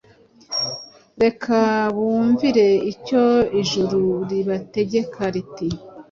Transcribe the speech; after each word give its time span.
Reka 1.23 1.57
bumvire 1.95 2.67
icyo 2.91 3.23
ijuru 3.61 4.01
ribategeka 4.29 5.21
riti, 5.33 5.67